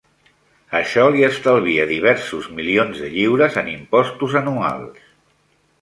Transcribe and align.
Això 0.79 1.03
li 1.15 1.25
estalvia 1.27 1.85
diversos 1.91 2.49
milions 2.61 3.05
de 3.05 3.13
lliures 3.19 3.61
en 3.65 3.71
impostos 3.79 4.39
anuals. 4.45 5.07